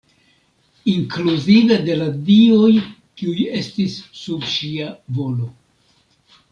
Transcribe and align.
Inkluzive 0.93 1.77
de 1.89 1.99
la 1.99 2.09
dioj 2.31 2.71
kiuj 3.21 3.47
estis 3.61 4.01
sub 4.25 4.51
ŝia 4.57 4.93
volo. 5.21 5.51